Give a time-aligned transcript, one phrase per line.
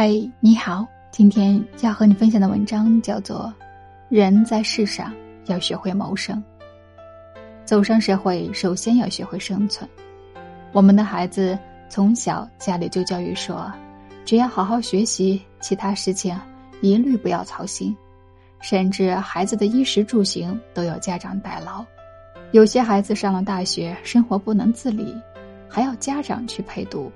[0.00, 3.52] 嗨，你好，今天要和你分享的文章叫做
[4.08, 5.12] 《人在世上
[5.46, 6.40] 要学会谋生》。
[7.64, 9.90] 走上社会，首先要学会生存。
[10.70, 11.58] 我们的孩子
[11.88, 13.72] 从小家里就教育说，
[14.24, 16.40] 只要好好学习，其他事情
[16.80, 17.92] 一律不要操心，
[18.60, 21.84] 甚至孩子的衣食住行都要家长代劳。
[22.52, 25.12] 有些孩子上了大学，生活不能自理，
[25.68, 27.10] 还要家长去陪读。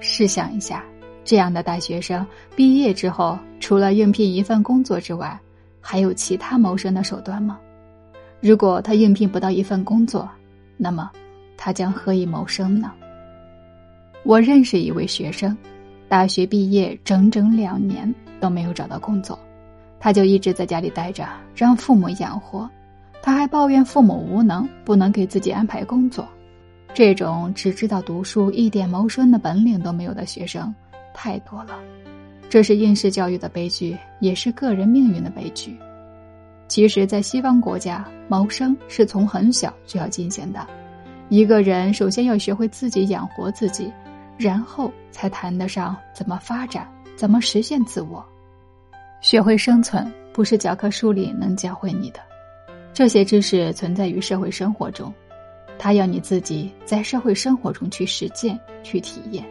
[0.00, 0.82] 试想一下。
[1.24, 2.26] 这样的大学生
[2.56, 5.38] 毕业之后，除了应聘一份工作之外，
[5.80, 7.58] 还有其他谋生的手段吗？
[8.40, 10.28] 如果他应聘不到一份工作，
[10.76, 11.10] 那么
[11.56, 12.92] 他将何以谋生呢？
[14.24, 15.56] 我认识一位学生，
[16.08, 19.38] 大学毕业整整两年都没有找到工作，
[20.00, 22.68] 他就一直在家里待着，让父母养活。
[23.22, 26.26] 他还抱怨父母无能，不能给自己安排工作。
[26.92, 30.74] 这种只知道读书、一点谋生的本领都没有的学生。
[31.12, 31.78] 太多了，
[32.48, 35.76] 这是应试教育的悲剧，也是个人命运的悲剧。
[36.68, 40.66] 其实，在西方国家，谋生是从很小就要进行的。
[41.28, 43.92] 一个人首先要学会自己养活自己，
[44.38, 48.24] 然后才谈得上怎么发展、怎么实现自我。
[49.20, 52.20] 学会生存，不是教科书里能教会你的。
[52.92, 55.12] 这些知识存在于社会生活中，
[55.78, 59.44] 它要你自己在社会生活中去实践、去体验。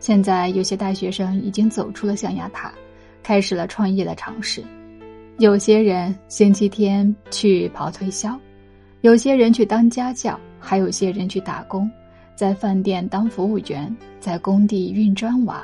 [0.00, 2.72] 现在有些大学生已经走出了象牙塔，
[3.22, 4.64] 开始了创业的尝试。
[5.38, 8.34] 有些人星期天去跑推销，
[9.02, 11.88] 有些人去当家教，还有些人去打工，
[12.34, 15.62] 在饭店当服务员，在工地运砖瓦，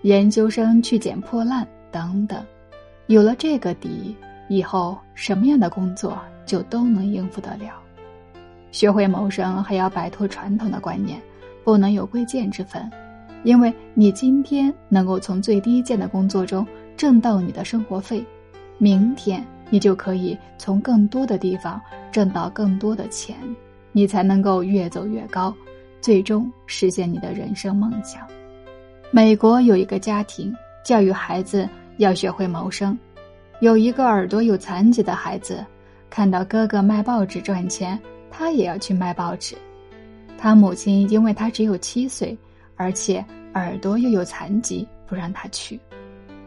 [0.00, 2.42] 研究生去捡破烂等等。
[3.06, 4.16] 有了这个底，
[4.48, 7.78] 以后什么样的工作就都能应付得了。
[8.72, 11.20] 学会谋生，还要摆脱传统的观念，
[11.62, 12.90] 不能有贵贱之分。
[13.44, 18.24] 因为你今天能够从最低贱的工作中挣到你的生活费，
[18.78, 21.80] 明天你就可以从更多的地方
[22.10, 23.36] 挣到更多的钱，
[23.92, 25.54] 你才能够越走越高，
[26.00, 28.26] 最终实现你的人生梦想。
[29.10, 30.52] 美国有一个家庭
[30.82, 32.98] 教育孩子要学会谋生，
[33.60, 35.64] 有一个耳朵有残疾的孩子，
[36.08, 39.54] 看到哥哥卖报纸赚钱，他也要去卖报纸。
[40.38, 42.36] 他母亲因为他只有七岁。
[42.76, 43.24] 而且
[43.54, 45.78] 耳朵又有残疾，不让他去。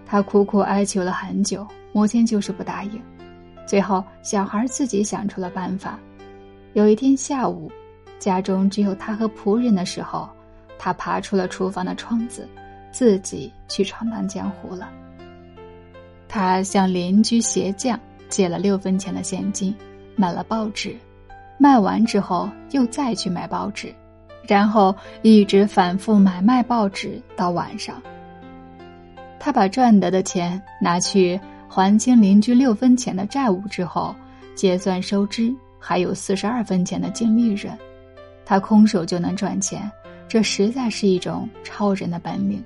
[0.05, 3.01] 他苦苦哀求了很久，母亲就是不答应。
[3.65, 5.99] 最后，小孩自己想出了办法。
[6.73, 7.71] 有一天下午，
[8.19, 10.29] 家中只有他和仆人的时候，
[10.79, 12.47] 他爬出了厨房的窗子，
[12.91, 14.89] 自己去闯荡江湖了。
[16.29, 17.99] 他向邻居鞋匠
[18.29, 19.75] 借了六分钱的现金，
[20.16, 20.95] 买了报纸，
[21.57, 23.93] 卖完之后又再去买报纸。
[24.47, 28.02] 然后一直反复买卖报纸到晚上。
[29.40, 34.16] 他把赚得的钱拿去还清邻居六分钱的债务之后，
[34.56, 37.72] 结算收支还有四十二分钱的净利润，
[38.46, 39.90] 他空手就能赚钱，
[40.28, 42.64] 这实在是一种超人的本领。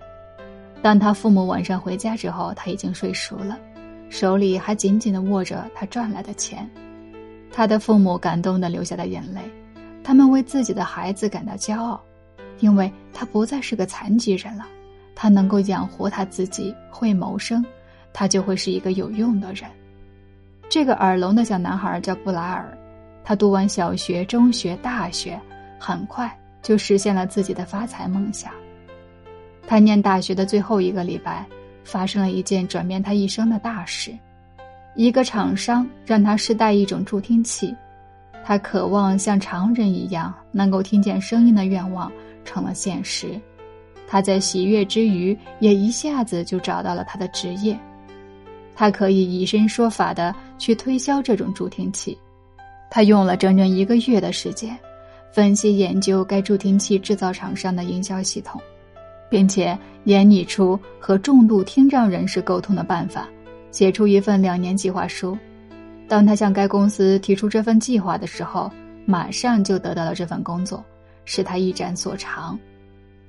[0.82, 3.58] 当他父母晚上回家之后，他已经睡熟了，
[4.10, 6.68] 手里还紧紧的握着他赚来的钱，
[7.52, 9.42] 他的父母感动的流下了眼泪。
[10.04, 12.02] 他们为自己的孩子感到骄傲，
[12.60, 14.66] 因为他不再是个残疾人了，
[15.16, 17.64] 他能够养活他自己，会谋生，
[18.12, 19.70] 他就会是一个有用的人。
[20.70, 22.78] 这个耳聋的小男孩叫布莱尔，
[23.24, 25.40] 他读完小学、中学、大学，
[25.80, 28.52] 很快就实现了自己的发财梦想。
[29.68, 31.46] 他念大学的最后一个礼拜，
[31.84, 34.12] 发生了一件转变他一生的大事：
[34.96, 37.76] 一个厂商让他试戴一种助听器。
[38.44, 42.12] 他渴望像常人一样能够听见声音的愿望
[42.44, 43.40] 成了现实，
[44.08, 47.78] 他在喜悦之余，也一下子就找到了他的职业。
[48.76, 52.18] 他可以以身说法的去推销这种助听器。
[52.90, 54.78] 他用了整整一个月的时间，
[55.32, 58.60] 分析研究该助听器制造厂商的营销系统，
[59.30, 63.30] 并且研拟出和重度听障人士沟通的办法，
[63.70, 65.38] 写出一份两年计划书。
[66.12, 68.70] 当他向该公司提出这份计划的时候，
[69.06, 70.84] 马上就得到了这份工作，
[71.24, 72.60] 使他一展所长。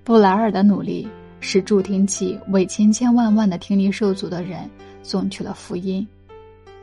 [0.02, 1.08] 布莱尔的努力
[1.38, 4.68] 使助听器为千千万万的听力受阻的人
[5.00, 6.04] 送去了福音。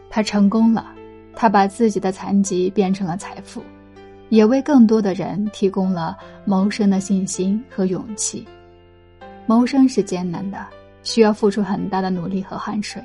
[0.09, 0.89] 他成功了，
[1.35, 3.61] 他把自己的残疾变成了财富，
[4.29, 8.47] 也为更多的人提供了谋生的信心和勇气。
[9.45, 10.65] 谋生是艰难的，
[11.03, 13.03] 需要付出很大的努力和汗水，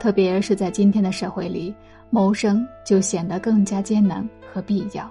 [0.00, 1.72] 特别是在今天的社会里。
[2.10, 5.10] 谋生就显得更加艰难和必要。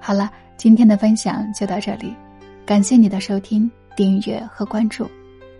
[0.00, 2.14] 好了，今天的分享就到这里，
[2.64, 3.70] 感谢你的收听。
[3.96, 5.10] 订阅和关注。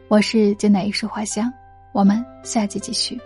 [0.09, 1.53] 我是金乃一树花香，
[1.93, 3.21] 我们下期继续。